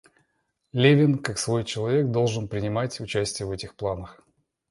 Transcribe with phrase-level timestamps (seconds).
[0.71, 4.19] Левин, как свой человек, должен был принимать участие в этих планах.